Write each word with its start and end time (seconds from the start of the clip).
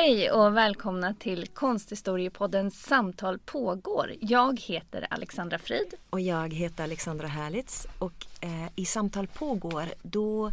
Hej 0.00 0.30
och 0.30 0.56
välkomna 0.56 1.14
till 1.14 1.46
konsthistoriepodden 1.46 2.70
Samtal 2.70 3.38
pågår. 3.38 4.14
Jag 4.20 4.60
heter 4.60 5.06
Alexandra 5.10 5.58
Frid. 5.58 5.94
Och 6.10 6.20
jag 6.20 6.54
heter 6.54 6.84
Alexandra 6.84 7.26
Härlitz 7.26 7.86
och 7.98 8.26
eh, 8.40 8.68
i 8.76 8.84
Samtal 8.84 9.26
pågår 9.26 9.84
då 10.02 10.52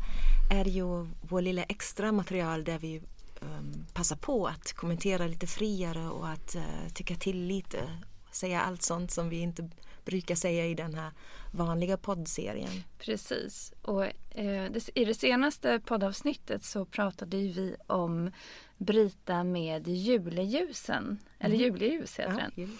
är 0.52 0.66
ju 0.66 1.08
vår 1.22 1.41
lilla 1.41 1.63
extra 1.63 2.12
material 2.12 2.63
där 2.63 2.80
vi 2.80 3.02
um, 3.39 3.86
passar 3.94 4.16
på 4.16 4.48
att 4.48 4.73
kommentera 4.73 5.27
lite 5.27 5.48
friare 5.48 6.08
och 6.09 6.27
att 6.27 6.55
uh, 6.55 6.89
tycka 6.94 7.16
till 7.16 7.45
lite. 7.45 7.77
Eh, 7.77 7.89
säga 8.31 8.62
allt 8.62 8.81
sånt 8.81 9.12
som 9.12 9.30
vi 9.30 9.39
inte 9.39 9.70
brukar 10.05 10.36
säga 10.36 10.66
i 10.66 10.76
den 10.76 10.94
här 10.94 11.12
vanliga 11.52 11.98
poddserien. 11.98 12.84
Precis. 13.00 13.73
Och 13.82 14.05
eh, 14.30 14.72
i 14.95 15.05
det 15.05 15.14
senaste 15.14 15.80
poddavsnittet 15.80 16.64
så 16.64 16.86
pratade 16.86 17.38
vi 17.38 17.76
om 17.88 18.31
bryta 18.78 19.44
med 19.44 19.88
juleljusen, 19.88 21.04
mm. 21.04 21.18
eller 21.40 21.55
juleljus 21.55 22.20
heter 22.20 22.52
ja, 22.55 22.64
den, 22.64 22.78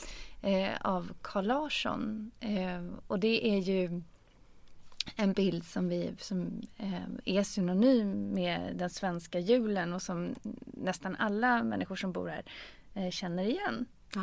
eh, 0.54 0.78
av 0.82 1.14
Carl 1.22 1.46
Larsson. 1.46 2.32
Eh, 2.40 2.86
och 3.08 3.20
det 3.20 3.48
är 3.48 3.58
ju 3.58 4.02
en 5.16 5.34
bild 5.34 5.66
som, 5.66 5.90
vi, 5.90 6.14
som 6.20 6.62
eh, 6.78 7.36
är 7.36 7.44
synonym 7.44 8.34
med 8.34 8.76
den 8.76 8.90
svenska 8.90 9.40
julen 9.40 9.94
och 9.94 10.02
som 10.02 10.36
nästan 10.66 11.16
alla 11.16 11.64
människor 11.64 11.96
som 11.96 12.12
bor 12.12 12.28
här 12.28 12.44
eh, 12.94 13.10
känner 13.10 13.44
igen. 13.44 13.86
Ja. 14.16 14.22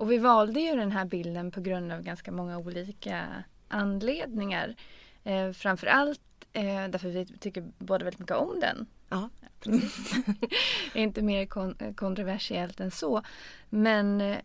Och 0.00 0.10
vi 0.10 0.18
valde 0.18 0.60
ju 0.60 0.76
den 0.76 0.92
här 0.92 1.04
bilden 1.04 1.50
på 1.50 1.60
grund 1.60 1.92
av 1.92 2.02
ganska 2.02 2.32
många 2.32 2.58
olika 2.58 3.44
anledningar. 3.68 4.74
Eh, 5.24 5.52
framförallt 5.52 6.20
eh, 6.52 6.88
därför 6.88 7.08
vi 7.08 7.26
tycker 7.26 7.72
båda 7.78 8.04
väldigt 8.04 8.20
mycket 8.20 8.36
om 8.36 8.60
den. 8.60 8.86
Ja, 9.08 9.28
Inte 10.94 11.22
mer 11.22 11.46
kon 11.46 11.94
kontroversiellt 11.96 12.80
än 12.80 12.90
så. 12.90 13.22
Men, 13.70 14.20
eh, 14.20 14.38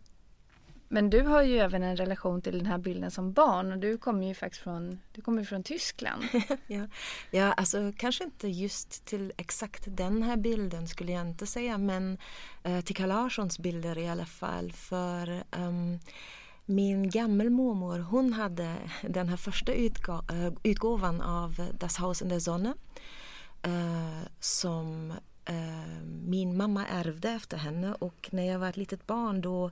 men 0.88 1.10
du 1.10 1.22
har 1.22 1.42
ju 1.42 1.58
även 1.58 1.82
en 1.82 1.96
relation 1.96 2.42
till 2.42 2.58
den 2.58 2.66
här 2.66 2.78
bilden 2.78 3.10
som 3.10 3.32
barn 3.32 3.72
och 3.72 3.78
du 3.78 3.98
kommer 3.98 4.26
ju 4.26 4.34
faktiskt 4.34 4.62
från, 4.62 5.00
du 5.12 5.20
kommer 5.20 5.44
från 5.44 5.62
Tyskland. 5.62 6.22
ja. 6.66 6.86
ja, 7.30 7.52
alltså 7.52 7.92
kanske 7.96 8.24
inte 8.24 8.48
just 8.48 9.04
till 9.04 9.32
exakt 9.36 9.84
den 9.86 10.22
här 10.22 10.36
bilden 10.36 10.88
skulle 10.88 11.12
jag 11.12 11.26
inte 11.26 11.46
säga 11.46 11.78
men 11.78 12.18
eh, 12.62 12.80
till 12.80 12.96
Carl 12.96 13.08
Larssons 13.08 13.58
bilder 13.58 13.98
i 13.98 14.08
alla 14.08 14.26
fall. 14.26 14.72
För 14.72 15.44
um, 15.50 15.98
min 16.66 17.10
gammelmormor 17.10 17.98
hon 17.98 18.32
hade 18.32 18.76
den 19.02 19.28
här 19.28 19.36
första 19.36 19.72
utgå 19.72 20.12
eh, 20.12 20.52
utgåvan 20.62 21.20
av 21.20 21.68
Das 21.78 21.96
Haus 21.96 22.22
in 22.22 22.28
der 22.28 22.38
Sonne 22.38 22.74
eh, 23.62 24.28
som 24.40 25.12
eh, 25.44 26.02
min 26.24 26.56
mamma 26.56 26.86
ärvde 26.86 27.30
efter 27.30 27.56
henne 27.56 27.94
och 27.94 28.28
när 28.32 28.42
jag 28.42 28.58
var 28.58 28.68
ett 28.68 28.76
litet 28.76 29.06
barn 29.06 29.40
då 29.40 29.70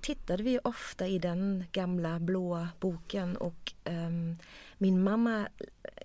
tittade 0.00 0.42
vi 0.42 0.58
ofta 0.64 1.06
i 1.06 1.18
den 1.18 1.64
gamla 1.72 2.20
blåa 2.20 2.68
boken 2.80 3.36
och 3.36 3.72
um, 3.84 4.36
min 4.80 5.02
mamma, 5.02 5.48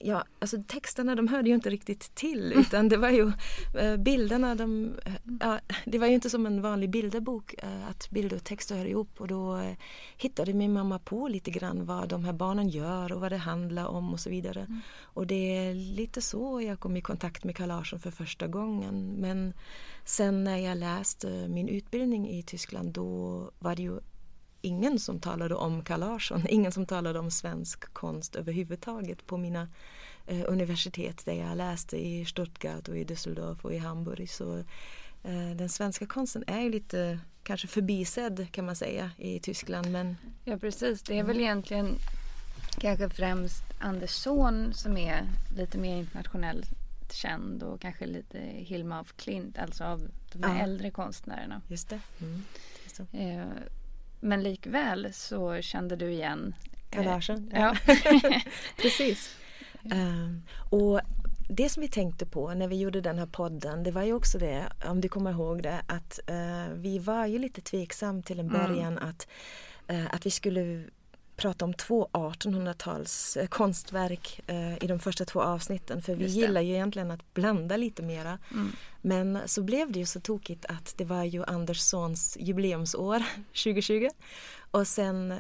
ja 0.02 0.24
alltså 0.40 0.64
texterna 0.68 1.16
de 1.16 1.28
hörde 1.28 1.50
ju 1.50 1.56
inte 1.56 1.70
riktigt 1.70 2.16
till 2.16 2.54
utan 2.56 2.90
det 2.90 2.98
var 2.98 3.10
ju 3.10 3.32
eh, 3.80 3.98
bilderna, 3.98 4.56
de, 4.56 4.94
ja, 5.40 5.60
det 5.86 6.00
var 6.00 6.08
ju 6.08 6.14
inte 6.14 6.30
som 6.30 6.46
en 6.46 6.62
vanlig 6.62 6.90
bilderbok 6.90 7.56
eh, 7.58 7.90
att 7.90 8.10
bilder 8.10 8.38
och 8.38 8.44
texter 8.44 8.76
hör 8.76 8.86
ihop 8.86 9.22
och 9.22 9.28
då 9.28 9.58
eh, 9.58 9.78
hittade 10.18 10.54
min 10.54 10.74
mamma 10.74 11.00
på 11.00 11.28
lite 11.28 11.52
grann 11.52 11.86
vad 11.86 12.10
de 12.10 12.26
här 12.26 12.34
barnen 12.34 12.70
gör 12.70 13.12
och 13.12 13.22
vad 13.22 13.32
det 13.32 13.38
handlar 13.38 13.86
om 13.86 14.14
och 14.14 14.20
så 14.20 14.30
vidare. 14.30 14.60
Mm. 14.60 14.82
Och 15.02 15.28
det 15.28 15.58
är 15.58 15.74
lite 15.74 16.22
så 16.22 16.62
jag 16.62 16.80
kom 16.80 16.98
i 16.98 17.02
kontakt 17.02 17.44
med 17.44 17.56
Carl 17.56 17.68
Larsson 17.68 18.00
för 18.00 18.12
första 18.12 18.48
gången 18.48 19.16
men 19.18 19.54
sen 20.06 20.44
när 20.44 20.58
jag 20.58 20.78
läste 20.78 21.48
min 21.48 21.68
utbildning 21.68 22.30
i 22.30 22.44
Tyskland 22.44 22.94
då 22.94 23.45
var 23.60 23.76
det 23.76 23.82
ju 23.82 24.00
ingen 24.62 25.00
som 25.00 25.20
talade 25.20 25.56
om 25.56 25.84
Carl 25.84 26.20
ingen 26.50 26.72
som 26.72 26.86
talade 26.86 27.20
om 27.20 27.32
svensk 27.32 27.94
konst 27.94 28.36
överhuvudtaget 28.36 29.28
på 29.28 29.38
mina 29.38 29.68
eh, 30.28 30.44
universitet 30.48 31.26
där 31.26 31.34
jag 31.34 31.58
läste 31.58 31.98
i 31.98 32.26
Stuttgart 32.26 32.88
och 32.88 32.98
i 32.98 33.04
Düsseldorf 33.04 33.62
och 33.62 33.74
i 33.74 33.78
Hamburg. 33.78 34.30
Så 34.30 34.58
eh, 35.24 35.56
den 35.56 35.70
svenska 35.70 36.06
konsten 36.06 36.44
är 36.48 36.62
ju 36.62 36.70
lite 36.70 37.20
kanske 37.44 37.68
förbisedd 37.68 38.48
kan 38.52 38.66
man 38.66 38.76
säga 38.76 39.12
i 39.18 39.40
Tyskland. 39.40 39.92
Men... 39.92 40.18
Ja 40.44 40.58
precis, 40.58 41.02
det 41.02 41.20
är 41.20 41.24
väl 41.24 41.40
egentligen 41.40 41.96
kanske 42.80 43.10
främst 43.10 43.64
Anders 43.80 44.10
Zorn 44.12 44.74
som 44.74 44.98
är 44.98 45.24
lite 45.58 45.78
mer 45.78 45.98
internationellt 45.98 46.70
känd 47.12 47.64
och 47.64 47.82
kanske 47.82 48.06
lite 48.06 48.40
Hilma 48.40 49.00
af 49.00 49.14
Klint, 49.18 49.58
alltså 49.58 49.84
av 49.84 50.08
de 50.34 50.44
här 50.44 50.58
ja. 50.58 50.64
äldre 50.64 50.92
konstnärerna. 50.92 51.62
Just 51.68 51.90
det. 51.90 52.00
Mm. 52.22 52.44
Det. 52.98 53.18
Eh, 53.18 53.46
men 54.20 54.44
likväl 54.44 55.14
så 55.14 55.62
kände 55.62 55.96
du 55.96 56.12
igen 56.12 56.56
Kalaschen. 56.90 57.52
Eh, 57.54 57.62
ja. 57.62 57.76
Precis. 58.82 59.36
Um, 59.84 60.42
och 60.70 61.02
det 61.50 61.70
som 61.70 61.82
vi 61.82 61.88
tänkte 61.88 62.26
på 62.26 62.54
när 62.54 62.68
vi 62.68 62.80
gjorde 62.80 63.02
den 63.02 63.20
här 63.20 63.26
podden 63.26 63.84
det 63.84 63.92
var 63.92 64.04
ju 64.04 64.14
också 64.14 64.38
det, 64.38 64.70
om 64.86 65.02
du 65.02 65.10
kommer 65.10 65.32
ihåg 65.32 65.64
det, 65.64 65.82
att 65.88 66.20
uh, 66.30 66.74
vi 66.74 67.00
var 67.00 67.26
ju 67.26 67.40
lite 67.40 67.62
tveksam 67.62 68.24
till 68.24 68.40
en 68.40 68.50
mm. 68.50 68.62
början 68.62 68.98
mm. 68.98 69.10
att, 69.10 69.28
uh, 69.92 70.16
att 70.16 70.26
vi 70.26 70.32
skulle 70.32 70.84
prata 71.36 71.66
om 71.66 71.74
två 71.74 72.10
1800-tals 72.14 73.38
eh, 73.38 73.48
konstverk 73.48 74.42
eh, 74.48 74.84
i 74.84 74.88
de 74.88 75.00
första 75.00 75.26
två 75.26 75.42
avsnitten 75.42 76.02
för 76.02 76.16
vi 76.16 76.26
gillar 76.26 76.62
ju 76.62 76.74
egentligen 76.74 77.12
att 77.12 77.34
blanda 77.34 77.78
lite 77.78 78.04
mera. 78.04 78.40
Mm. 78.52 78.72
Men 79.02 79.40
så 79.46 79.64
blev 79.64 79.92
det 79.92 80.00
ju 80.00 80.06
så 80.06 80.20
tokigt 80.20 80.66
att 80.66 80.94
det 80.98 81.06
var 81.06 81.24
ju 81.24 81.44
Anders 81.44 81.80
sons 81.80 82.38
jubileumsår 82.40 83.24
2020 83.64 84.08
och 84.72 84.88
sen 84.88 85.34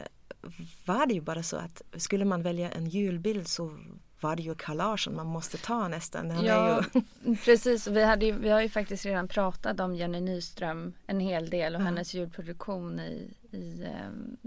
var 0.86 1.06
det 1.06 1.14
ju 1.14 1.22
bara 1.22 1.44
så 1.44 1.58
att 1.58 1.82
skulle 1.98 2.26
man 2.26 2.42
välja 2.42 2.72
en 2.72 2.88
julbild 2.88 3.48
så 3.48 3.78
var 4.20 4.36
det 4.36 4.44
ju 4.44 4.56
Carl 4.56 4.78
Larsson 4.78 5.16
man 5.16 5.28
måste 5.28 5.58
ta 5.58 5.88
nästan. 5.88 6.32
Han 6.32 6.46
ja, 6.46 6.84
ju... 6.94 7.36
precis. 7.46 7.88
Vi, 7.88 8.04
hade 8.04 8.26
ju, 8.26 8.38
vi 8.40 8.50
har 8.50 8.62
ju 8.62 8.70
faktiskt 8.70 9.06
redan 9.06 9.28
pratat 9.28 9.80
om 9.80 9.96
Jenny 9.96 10.20
Nyström 10.20 10.94
en 11.08 11.20
hel 11.20 11.50
del 11.50 11.76
och 11.76 11.82
ja. 11.82 11.86
hennes 11.86 12.14
julproduktion 12.14 13.00
i, 13.00 13.34
i 13.52 13.88
um, 14.08 14.38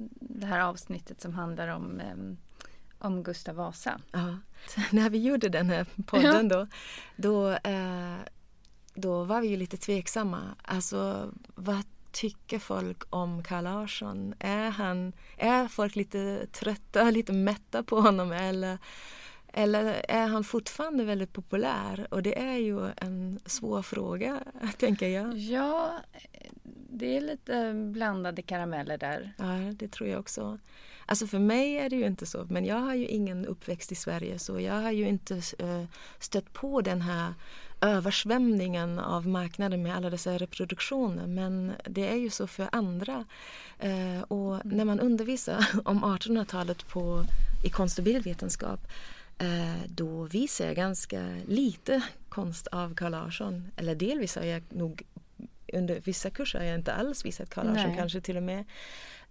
det 0.41 0.47
här 0.47 0.60
avsnittet 0.60 1.21
som 1.21 1.34
handlar 1.34 1.69
om 1.69 2.00
um, 2.12 2.37
om 2.99 3.22
Gustav 3.22 3.54
Vasa. 3.54 4.00
Ja. 4.12 4.37
När 4.93 5.10
vi 5.10 5.19
gjorde 5.22 5.49
den 5.49 5.71
här 5.71 5.87
podden 6.06 6.49
då, 6.49 6.66
då, 7.16 7.50
eh, 7.50 8.16
då 8.94 9.25
var 9.25 9.41
vi 9.41 9.49
ju 9.49 9.56
lite 9.56 9.76
tveksamma. 9.76 10.41
Alltså 10.62 11.31
vad 11.54 11.82
tycker 12.12 12.59
folk 12.59 13.03
om 13.10 13.43
Carl 13.43 13.65
Larsson? 13.65 14.34
Är, 14.38 14.71
han, 14.71 15.12
är 15.37 15.69
folk 15.69 15.97
lite 15.97 16.47
trötta, 16.53 17.10
lite 17.10 17.32
mätta 17.32 17.82
på 17.82 18.00
honom 18.00 18.32
eller 18.32 18.78
eller 19.53 20.05
är 20.09 20.26
han 20.26 20.44
fortfarande 20.44 21.05
väldigt 21.05 21.32
populär? 21.32 22.06
Och 22.10 22.22
det 22.22 22.38
är 22.38 22.56
ju 22.56 22.91
en 22.97 23.41
svår 23.47 23.82
fråga, 23.82 24.41
tänker 24.78 25.09
jag. 25.09 25.37
Ja, 25.37 25.93
det 26.98 27.16
är 27.16 27.20
lite 27.20 27.72
blandade 27.75 28.43
karameller 28.43 28.99
där. 28.99 29.32
Ja, 29.38 29.73
det 29.73 29.88
tror 29.88 30.08
jag 30.08 30.20
också. 30.20 30.58
Alltså 31.06 31.26
för 31.26 31.38
mig 31.38 31.78
är 31.78 31.90
det 31.90 31.96
ju 31.96 32.06
inte 32.06 32.26
så, 32.26 32.46
men 32.50 32.64
jag 32.64 32.76
har 32.76 32.94
ju 32.94 33.06
ingen 33.06 33.46
uppväxt 33.46 33.93
i 33.93 33.94
Sverige 33.94 34.38
så 34.38 34.61
jag 34.61 34.75
har 34.75 34.90
ju 34.90 35.08
inte 35.08 35.34
uh, 35.34 35.84
stött 36.19 36.52
på 36.52 36.81
den 36.81 37.02
här 37.02 37.34
översvämningen 37.81 38.99
av 38.99 39.26
marknaden 39.26 39.82
med 39.82 39.96
alla 39.96 40.11
dessa 40.11 40.38
reproduktioner. 40.38 41.26
Men 41.26 41.73
det 41.84 42.08
är 42.08 42.17
ju 42.17 42.31
så 42.31 42.46
för 42.46 42.69
andra. 42.73 43.25
Uh, 43.84 44.23
och 44.23 44.55
mm. 44.55 44.76
när 44.76 44.84
man 44.84 45.00
undervisar 45.00 45.67
om 45.84 46.05
1800-talet 46.05 46.88
på, 46.88 47.25
i 47.64 47.70
konst 47.70 47.99
och 47.99 48.05
bildvetenskap 48.05 48.81
Eh, 49.38 49.82
då 49.88 50.23
visar 50.25 50.67
jag 50.67 50.76
ganska 50.76 51.37
lite 51.46 52.02
konst 52.28 52.67
av 52.67 52.94
Carl 52.94 53.12
Larsson. 53.12 53.70
Eller 53.76 53.94
delvis 53.94 54.37
har 54.37 54.43
jag 54.43 54.62
nog 54.69 55.02
under 55.73 56.00
vissa 56.00 56.31
kurser 56.31 56.59
har 56.59 56.67
jag 56.67 56.75
inte 56.75 56.93
alls 56.93 57.25
visat 57.25 57.50
Carl 57.50 57.67
Larsson 57.67 57.97
kanske 57.97 58.20
till 58.20 58.37
och 58.37 58.43
med. 58.43 58.65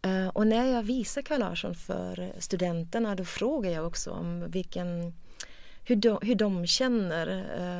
Uh, 0.06 0.28
och 0.28 0.48
när 0.48 0.74
jag 0.74 0.84
visar 0.84 1.22
Carl 1.22 1.40
Larsson 1.40 1.76
för 1.76 2.34
studenterna 2.40 3.16
då 3.16 3.26
frågar 3.26 3.72
jag 3.72 3.88
också 3.88 4.12
om 4.12 4.52
vilken 4.52 5.14
hur, 5.88 5.96
de, 5.96 6.20
hur 6.22 6.36
de 6.36 6.68
känner 6.68 7.28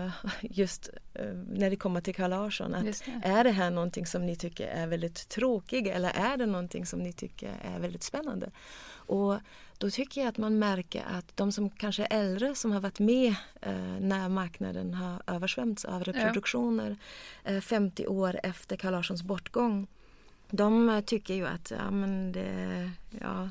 uh, 0.06 0.12
just 0.42 0.90
uh, 1.20 1.34
när 1.34 1.70
det 1.70 1.76
kommer 1.76 2.02
till 2.02 2.16
Carl 2.16 2.30
Larsson. 2.30 2.76
Att 2.76 2.84
det. 2.84 3.28
Är 3.28 3.44
det 3.44 3.52
här 3.52 3.72
någonting 3.72 4.06
som 4.06 4.26
ni 4.26 4.36
tycker 4.36 4.68
är 4.68 4.88
väldigt 4.88 5.30
tråkigt 5.30 5.88
eller 5.88 6.10
är 6.10 6.38
det 6.38 6.46
någonting 6.46 6.86
som 6.86 7.00
ni 7.00 7.14
tycker 7.14 7.52
är 7.62 7.80
väldigt 7.80 8.04
spännande? 8.04 8.52
Och 8.90 9.36
då 9.78 9.90
tycker 9.90 10.22
jag 10.22 10.28
att 10.28 10.38
man 10.38 10.60
märker 10.60 11.04
att 11.18 11.38
de 11.38 11.52
som 11.52 11.70
kanske 11.70 12.04
är 12.04 12.20
äldre 12.20 12.56
som 12.56 12.72
har 12.72 12.80
varit 12.80 13.00
med 13.00 13.36
uh, 13.68 14.00
när 14.00 14.30
marknaden 14.30 14.94
har 14.94 15.22
översvämts 15.28 15.86
av 15.86 16.04
reproduktioner 16.04 16.98
ja. 17.44 17.62
50 17.62 18.08
år 18.08 18.40
efter 18.44 18.78
Carl 18.78 18.92
Larssons 18.92 19.24
bortgång 19.24 19.88
de 20.50 21.02
tycker 21.06 21.34
ju 21.34 21.48
att 21.48 21.72
ja, 21.72 21.92
men 21.92 22.32
det, 22.32 22.92
ja, 23.22 23.50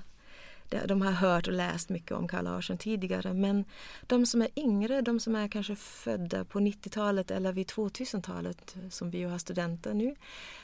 de 0.87 1.03
har 1.03 1.13
hört 1.13 1.47
och 1.49 1.53
läst 1.53 1.89
mycket 1.89 2.13
om 2.13 2.29
Carl 2.29 2.45
Larsson 2.45 2.79
tidigare 2.79 3.35
men 3.35 3.65
de 4.07 4.27
som 4.27 4.43
är 4.43 4.49
yngre, 4.57 5.01
de 5.01 5.21
som 5.21 5.37
är 5.37 5.49
kanske 5.49 5.77
födda 5.77 6.45
på 6.45 6.59
90-talet 6.59 7.31
eller 7.31 7.53
vid 7.53 7.67
2000-talet 7.67 8.77
som 8.91 9.11
vi 9.11 9.19
ju 9.19 9.27
har 9.27 9.39
studenter 9.39 9.95
nu, 9.95 10.17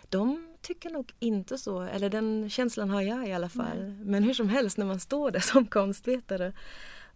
de 0.09 0.49
tycker 0.63 0.91
nog 0.91 1.13
inte 1.19 1.59
så, 1.59 1.81
eller 1.81 2.11
den 2.11 2.51
känslan 2.51 2.91
har 2.91 3.03
jag 3.03 3.29
i 3.29 3.33
alla 3.33 3.49
fall. 3.49 3.79
Mm. 3.79 3.99
Men 4.05 4.23
hur 4.23 4.35
som 4.35 4.49
helst 4.49 4.79
när 4.79 4.87
man 4.87 5.01
står 5.01 5.31
där 5.31 5.41
som 5.53 5.67
konstvetare 5.67 6.53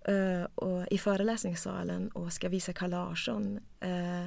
uh, 0.08 0.44
och 0.54 0.86
i 0.90 0.98
föreläsningssalen 0.98 2.08
och 2.08 2.32
ska 2.32 2.48
visa 2.48 2.72
Carl 2.72 2.90
Larsson 2.90 3.60
uh, 3.84 4.26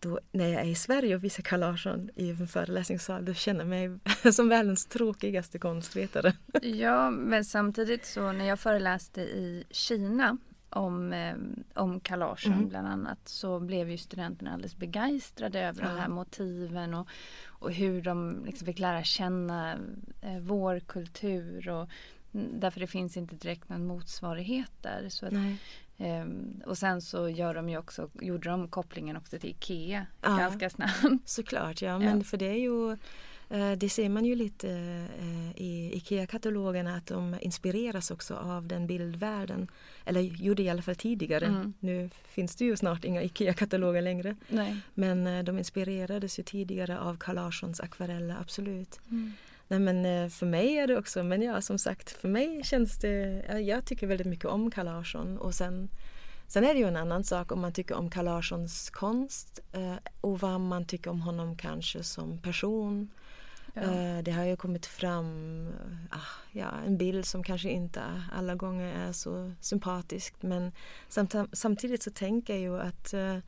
då, 0.00 0.18
när 0.32 0.48
jag 0.48 0.62
är 0.62 0.66
i 0.66 0.74
Sverige 0.74 1.14
och 1.16 1.24
visar 1.24 1.42
Carl 1.42 1.60
Larsson 1.60 2.10
i 2.16 2.30
en 2.30 2.48
föreläsningssal, 2.48 3.24
då 3.24 3.34
känner 3.34 3.60
jag 3.60 3.68
mig 3.68 3.98
som 4.32 4.48
världens 4.48 4.86
tråkigaste 4.86 5.58
konstvetare. 5.58 6.32
Ja, 6.62 7.10
men 7.10 7.44
samtidigt 7.44 8.06
så 8.06 8.32
när 8.32 8.44
jag 8.44 8.60
föreläste 8.60 9.20
i 9.20 9.64
Kina 9.70 10.36
om, 10.70 11.12
eh, 11.12 11.34
om 11.74 12.00
Carl 12.00 12.18
Larsson 12.18 12.52
mm. 12.52 12.68
bland 12.68 12.88
annat 12.88 13.28
så 13.28 13.60
blev 13.60 13.90
ju 13.90 13.98
studenterna 13.98 14.52
alldeles 14.52 14.76
begeistrade 14.76 15.60
över 15.60 15.82
ja. 15.82 15.88
de 15.88 16.00
här 16.00 16.08
motiven 16.08 16.94
och, 16.94 17.08
och 17.46 17.72
hur 17.72 18.02
de 18.02 18.44
liksom 18.46 18.66
fick 18.66 18.78
lära 18.78 19.04
känna 19.04 19.72
eh, 20.20 20.38
vår 20.40 20.80
kultur 20.80 21.68
och 21.68 21.88
därför 22.32 22.80
det 22.80 22.86
finns 22.86 23.16
inte 23.16 23.34
direkt 23.34 23.68
någon 23.68 23.86
motsvarighet 23.86 24.72
där. 24.82 25.08
Så 25.08 25.26
att, 25.26 25.32
Um, 26.00 26.62
och 26.66 26.78
sen 26.78 27.02
så 27.02 27.28
gör 27.28 27.54
de 27.54 27.68
ju 27.68 27.78
också, 27.78 28.10
gjorde 28.20 28.48
de 28.48 28.68
kopplingen 28.68 29.16
också 29.16 29.38
till 29.38 29.50
IKEA 29.50 30.06
ja, 30.22 30.36
ganska 30.36 30.70
snabbt. 30.70 31.04
Såklart, 31.24 31.82
ja 31.82 31.98
men 31.98 32.18
ja. 32.18 32.24
för 32.24 32.36
det 32.36 32.46
är 32.46 32.58
ju 32.58 32.96
uh, 33.54 33.72
det 33.76 33.88
ser 33.88 34.08
man 34.08 34.24
ju 34.24 34.34
lite 34.34 34.68
uh, 35.22 35.50
i 35.56 35.90
IKEA-katalogerna 35.94 36.96
att 36.96 37.06
de 37.06 37.36
inspireras 37.40 38.10
också 38.10 38.34
av 38.34 38.66
den 38.66 38.86
bildvärlden. 38.86 39.68
Eller 40.04 40.20
gjorde 40.20 40.62
i 40.62 40.68
alla 40.68 40.82
fall 40.82 40.96
tidigare. 40.96 41.46
Mm. 41.46 41.74
Nu 41.80 42.10
finns 42.24 42.56
det 42.56 42.64
ju 42.64 42.76
snart 42.76 43.04
inga 43.04 43.22
IKEA-kataloger 43.22 44.02
längre. 44.02 44.36
Nej. 44.48 44.76
Men 44.94 45.26
uh, 45.26 45.44
de 45.44 45.58
inspirerades 45.58 46.38
ju 46.38 46.42
tidigare 46.42 46.98
av 46.98 47.16
Carl 47.16 47.34
Larssons 47.34 47.80
akvareller, 47.80 48.36
absolut. 48.40 49.00
Mm. 49.10 49.32
Nej 49.68 49.78
men 49.78 50.30
för 50.30 50.46
mig 50.46 50.78
är 50.78 50.86
det 50.86 50.98
också, 50.98 51.22
men 51.22 51.42
ja 51.42 51.60
som 51.60 51.78
sagt 51.78 52.10
för 52.10 52.28
mig 52.28 52.64
känns 52.64 52.98
det, 52.98 53.44
jag 53.60 53.84
tycker 53.84 54.06
väldigt 54.06 54.26
mycket 54.26 54.44
om 54.44 54.70
Carl 54.70 54.86
Larsson 54.86 55.38
och 55.38 55.54
sen 55.54 55.88
Sen 56.48 56.64
är 56.64 56.74
det 56.74 56.80
ju 56.80 56.88
en 56.88 56.96
annan 56.96 57.24
sak 57.24 57.52
om 57.52 57.60
man 57.60 57.72
tycker 57.72 57.94
om 57.94 58.10
Carl 58.10 58.24
Larssons 58.24 58.90
konst 58.90 59.60
eh, 59.72 59.96
och 60.20 60.40
vad 60.40 60.60
man 60.60 60.84
tycker 60.84 61.10
om 61.10 61.20
honom 61.20 61.56
kanske 61.56 62.02
som 62.02 62.38
person. 62.38 63.10
Ja. 63.74 63.82
Eh, 63.82 64.22
det 64.22 64.30
har 64.30 64.44
ju 64.44 64.56
kommit 64.56 64.86
fram 64.86 65.68
ah, 66.10 66.50
ja, 66.52 66.70
en 66.86 66.98
bild 66.98 67.26
som 67.26 67.44
kanske 67.44 67.70
inte 67.70 68.02
alla 68.32 68.54
gånger 68.54 69.08
är 69.08 69.12
så 69.12 69.52
sympatisk 69.60 70.34
men 70.40 70.72
samt, 71.08 71.34
samtidigt 71.52 72.02
så 72.02 72.10
tänker 72.10 72.52
jag 72.52 72.62
ju 72.62 72.80
att 72.80 73.14
eh, 73.14 73.38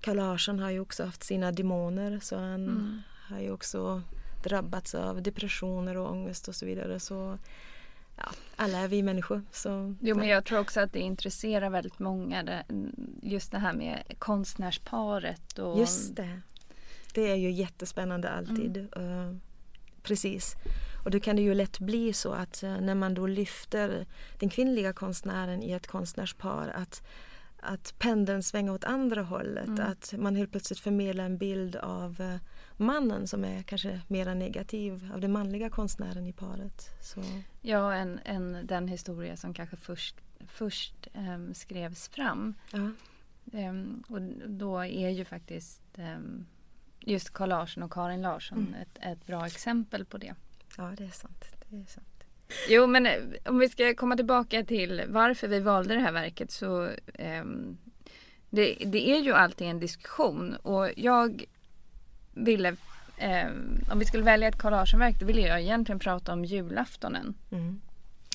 Carl 0.00 0.16
Larsson 0.16 0.58
har 0.58 0.70
ju 0.70 0.80
också 0.80 1.04
haft 1.04 1.24
sina 1.24 1.52
demoner 1.52 2.20
så 2.22 2.36
han 2.36 2.68
mm. 2.68 3.02
har 3.28 3.40
ju 3.40 3.50
också 3.50 4.02
drabbats 4.48 4.94
av 4.94 5.22
depressioner 5.22 5.96
och 5.96 6.10
ångest 6.10 6.48
och 6.48 6.54
så 6.54 6.66
vidare. 6.66 7.00
Så 7.00 7.38
ja, 8.16 8.28
alla 8.56 8.78
är 8.78 8.88
vi 8.88 9.02
människor. 9.02 9.42
Så, 9.52 9.94
jo, 10.00 10.16
men 10.16 10.28
jag 10.28 10.44
tror 10.44 10.58
också 10.58 10.80
att 10.80 10.92
det 10.92 11.00
intresserar 11.00 11.70
väldigt 11.70 11.98
många. 11.98 12.42
Det, 12.42 12.64
just 13.22 13.52
det 13.52 13.58
här 13.58 13.72
med 13.72 14.02
konstnärsparet. 14.18 15.58
Och... 15.58 15.78
Just 15.78 16.16
det. 16.16 16.40
Det 17.14 17.30
är 17.30 17.36
ju 17.36 17.50
jättespännande 17.50 18.30
alltid. 18.30 18.88
Mm. 18.96 19.08
Uh, 19.08 19.36
precis. 20.02 20.54
Och 21.04 21.10
då 21.10 21.20
kan 21.20 21.36
det 21.36 21.42
ju 21.42 21.54
lätt 21.54 21.78
bli 21.78 22.12
så 22.12 22.32
att 22.32 22.62
uh, 22.64 22.80
när 22.80 22.94
man 22.94 23.14
då 23.14 23.26
lyfter 23.26 24.06
den 24.38 24.48
kvinnliga 24.48 24.92
konstnären 24.92 25.62
i 25.62 25.72
ett 25.72 25.86
konstnärspar 25.86 26.72
att 26.74 27.02
att 27.60 27.94
pendeln 27.98 28.42
svänger 28.42 28.72
åt 28.72 28.84
andra 28.84 29.22
hållet. 29.22 29.68
Mm. 29.68 29.86
Att 29.86 30.14
man 30.18 30.36
helt 30.36 30.50
plötsligt 30.50 30.78
förmedlar 30.78 31.24
en 31.24 31.38
bild 31.38 31.76
av 31.76 32.20
uh, 32.20 32.36
mannen 32.78 33.26
som 33.26 33.44
är 33.44 33.62
kanske 33.62 34.00
mera 34.08 34.34
negativ 34.34 35.10
av 35.14 35.20
den 35.20 35.32
manliga 35.32 35.70
konstnären 35.70 36.26
i 36.26 36.32
paret. 36.32 36.90
Så. 37.00 37.22
Ja, 37.62 37.94
än, 37.94 38.20
än 38.24 38.66
den 38.66 38.88
historia 38.88 39.36
som 39.36 39.54
kanske 39.54 39.76
först, 39.76 40.16
först 40.48 41.08
um, 41.14 41.54
skrevs 41.54 42.08
fram. 42.08 42.54
Ja. 42.72 42.90
Um, 43.52 44.04
och 44.08 44.20
då 44.48 44.78
är 44.78 45.10
ju 45.10 45.24
faktiskt 45.24 45.82
um, 45.96 46.46
just 47.00 47.32
Carl 47.32 47.48
Larsson 47.48 47.82
och 47.82 47.92
Karin 47.92 48.22
Larsson 48.22 48.58
mm. 48.58 48.74
ett, 48.74 48.98
ett 49.00 49.26
bra 49.26 49.46
exempel 49.46 50.04
på 50.04 50.18
det. 50.18 50.34
Ja, 50.76 50.92
det 50.96 51.04
är 51.04 51.08
sant. 51.08 51.44
Det 51.70 51.76
är 51.76 51.84
sant. 51.84 52.24
Jo, 52.68 52.86
men 52.86 53.06
eh, 53.06 53.22
om 53.44 53.58
vi 53.58 53.68
ska 53.68 53.94
komma 53.94 54.16
tillbaka 54.16 54.64
till 54.64 55.02
varför 55.08 55.48
vi 55.48 55.60
valde 55.60 55.94
det 55.94 56.00
här 56.00 56.12
verket 56.12 56.50
så 56.50 56.90
det, 58.50 58.74
det, 58.86 59.10
är 59.10 59.18
ju 59.18 59.32
alltid 59.32 59.66
en 59.66 59.80
diskussion 59.80 60.56
och 60.56 60.90
jag 60.96 61.44
ville, 62.44 62.76
eh, 63.16 63.46
om 63.90 63.98
vi 63.98 64.04
skulle 64.04 64.24
välja 64.24 64.48
ett 64.48 64.58
Carl 64.58 64.72
Larsson-verk, 64.72 65.20
då 65.20 65.26
ville 65.26 65.40
jag 65.40 65.60
egentligen 65.60 65.98
prata 65.98 66.32
om 66.32 66.44
julaftonen. 66.44 67.34
Mm. 67.50 67.80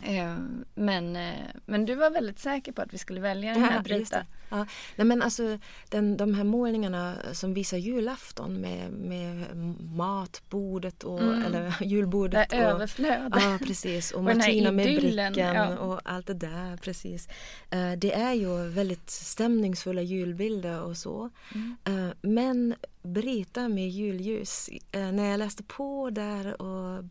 Eh, 0.06 0.38
men, 0.76 1.16
eh, 1.16 1.34
men 1.66 1.86
du 1.86 1.96
var 1.96 2.10
väldigt 2.10 2.40
säker 2.40 2.72
på 2.72 2.82
att 2.82 2.94
vi 2.94 2.98
skulle 2.98 3.22
välja 3.22 3.54
den 3.54 3.64
här 3.64 3.82
Brita. 3.82 4.26
Ja. 4.50 4.66
Nej, 4.96 5.08
men 5.08 5.22
alltså, 5.22 5.60
den, 5.90 6.18
de 6.18 6.34
här 6.34 6.44
målningarna 6.44 7.16
som 7.32 7.54
visar 7.54 7.78
julafton 7.78 8.62
med, 8.62 8.92
med 8.92 9.56
matbordet 9.96 11.04
och, 11.04 11.22
mm. 11.22 11.44
eller 11.44 11.76
julbordet. 11.84 12.50
Det 12.50 12.66
och, 12.66 12.72
överflöd. 12.72 13.34
Ja 13.36 13.58
precis 13.66 14.12
och, 14.12 14.18
och 14.18 14.24
Martina 14.24 14.72
med 14.72 14.86
brickan 14.86 15.34
ja. 15.36 15.78
och 15.78 16.02
allt 16.04 16.28
det 16.28 16.34
där 16.34 16.78
precis. 16.78 17.28
Uh, 17.76 17.92
det 17.92 18.14
är 18.14 18.34
ju 18.34 18.68
väldigt 18.68 19.10
stämningsfulla 19.10 20.02
julbilder 20.02 20.82
och 20.82 20.98
så. 20.98 21.30
Mm. 21.56 22.14
Men 22.22 22.76
Brita 23.02 23.68
med 23.68 23.90
julljus, 23.90 24.70
när 24.92 25.32
jag 25.32 25.38
läste 25.38 25.64
på 25.64 26.10
där 26.10 26.62
och 26.62 27.04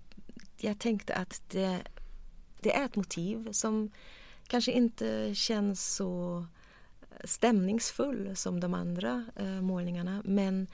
jag 0.56 0.78
tänkte 0.78 1.14
att 1.14 1.42
det 1.50 1.78
det 2.62 2.76
är 2.76 2.84
ett 2.84 2.96
motiv 2.96 3.52
som 3.52 3.90
kanske 4.46 4.72
inte 4.72 5.34
känns 5.34 5.94
så 5.94 6.38
eh, 7.10 7.16
stämningsfull 7.24 8.36
som 8.36 8.60
de 8.60 8.74
andra 8.74 9.24
eh, 9.36 9.60
målningarna 9.60 10.22
men 10.24 10.66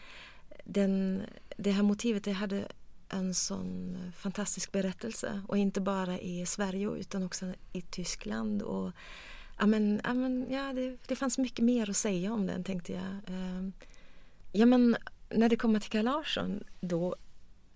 den, 0.64 1.22
det 1.56 1.70
här 1.70 1.82
motivet 1.82 2.24
det 2.24 2.32
hade 2.32 2.68
en 3.08 3.34
sån 3.34 3.96
fantastisk 4.16 4.72
berättelse 4.72 5.42
och 5.48 5.58
inte 5.58 5.80
bara 5.80 6.18
i 6.18 6.46
Sverige 6.46 6.90
utan 6.90 7.22
också 7.22 7.52
i 7.72 7.80
Tyskland. 7.82 8.62
Och, 8.62 8.92
ja, 9.58 9.66
men, 9.66 10.00
ja, 10.04 10.14
men, 10.14 10.46
ja, 10.50 10.72
det, 10.72 10.96
det 11.06 11.16
fanns 11.16 11.38
mycket 11.38 11.64
mer 11.64 11.90
att 11.90 11.96
säga 11.96 12.32
om 12.32 12.46
den 12.46 12.64
tänkte 12.64 12.92
jag. 12.92 13.34
Eh, 13.34 13.68
ja, 14.52 14.66
men, 14.66 14.96
när 15.30 15.48
det 15.48 15.56
kommer 15.56 15.80
till 15.80 15.90
Carl 15.90 16.04
Larsson 16.04 16.64
då 16.80 17.16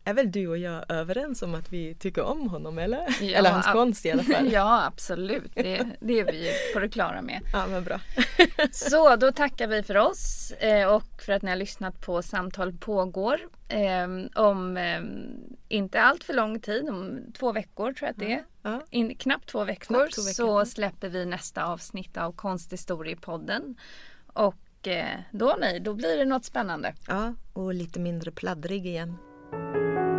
är 0.04 0.14
väl 0.14 0.32
du 0.32 0.48
och 0.48 0.58
jag 0.58 0.84
överens 0.88 1.42
om 1.42 1.54
att 1.54 1.72
vi 1.72 1.94
tycker 1.94 2.22
om 2.22 2.48
honom 2.48 2.78
eller? 2.78 3.16
Ja, 3.20 3.38
eller 3.38 3.50
hans 3.50 3.66
konst 3.66 4.06
i 4.06 4.10
alla 4.10 4.22
fall. 4.22 4.48
ja 4.52 4.86
absolut, 4.86 5.54
det, 5.54 5.86
det, 6.00 6.20
är 6.20 6.32
vi 6.32 6.50
på 6.74 6.80
det 6.80 6.88
klara 6.88 7.22
med. 7.22 7.40
Ja 7.52 7.66
men 7.66 7.84
bra. 7.84 8.00
Så 8.72 9.16
då 9.16 9.32
tackar 9.32 9.66
vi 9.66 9.82
för 9.82 9.96
oss 9.96 10.52
eh, 10.52 10.88
och 10.88 11.22
för 11.22 11.32
att 11.32 11.42
ni 11.42 11.50
har 11.50 11.56
lyssnat 11.56 12.00
på 12.00 12.22
Samtal 12.22 12.72
pågår. 12.72 13.40
Eh, 13.68 14.42
om 14.42 14.76
eh, 14.76 15.02
inte 15.68 16.02
allt 16.02 16.24
för 16.24 16.34
lång 16.34 16.60
tid, 16.60 16.88
om 16.88 17.20
två 17.38 17.52
veckor 17.52 17.92
tror 17.92 18.06
jag 18.06 18.10
att 18.10 18.18
det 18.18 18.32
är. 18.32 18.44
Ja. 18.62 18.82
In, 18.90 19.16
knappt 19.16 19.48
två 19.48 19.64
veckor, 19.64 19.84
knappt 19.84 20.14
två 20.14 20.22
veckor 20.22 20.32
så 20.32 20.64
släpper 20.64 21.08
vi 21.08 21.26
nästa 21.26 21.64
avsnitt 21.64 22.16
av 22.16 22.32
Konsthistoriepodden. 22.32 23.76
Och 24.26 24.56
då 25.30 25.56
nej, 25.60 25.80
då 25.80 25.94
blir 25.94 26.16
det 26.16 26.24
något 26.24 26.44
spännande. 26.44 26.94
Ja, 27.08 27.34
och 27.52 27.74
lite 27.74 28.00
mindre 28.00 28.30
pladdrig 28.30 28.86
igen. 28.86 29.16
Bye. 29.52 30.11